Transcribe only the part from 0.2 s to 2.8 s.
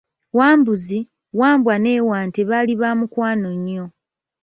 Wambuzi, Wambwa ne Wante baali